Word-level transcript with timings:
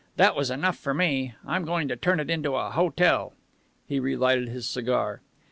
That 0.15 0.35
was 0.35 0.49
enough 0.49 0.77
for 0.79 0.95
me. 0.95 1.35
I'm 1.45 1.63
going 1.63 1.87
to 1.89 1.95
turn 1.95 2.19
it 2.19 2.27
into 2.31 2.55
a 2.55 2.71
hotel." 2.71 3.33
He 3.85 3.99
relighted 3.99 4.47
his 4.49 4.67
cigar. 4.67 5.21